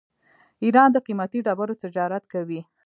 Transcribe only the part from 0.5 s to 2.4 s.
ایران د قیمتي ډبرو تجارت